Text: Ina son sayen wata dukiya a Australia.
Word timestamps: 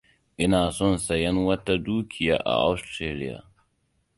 Ina 0.43 0.61
son 0.77 0.95
sayen 1.05 1.37
wata 1.45 1.73
dukiya 1.85 2.37
a 2.51 2.53
Australia. 2.69 3.37